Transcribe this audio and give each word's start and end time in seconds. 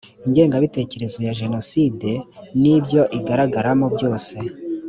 ingengabitekerezo 0.25 1.17
ya 1.27 1.33
jenoside 1.41 2.09
n 2.61 2.61
ibyo 2.75 3.01
igaragaramo 3.17 3.85
byose 3.95 4.33